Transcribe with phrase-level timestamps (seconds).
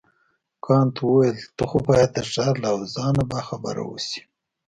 [0.65, 4.21] کانت وویل ته خو باید د ښار له اوضاع نه باخبره اوسې.